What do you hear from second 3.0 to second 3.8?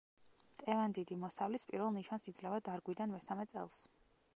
მესამე წელს.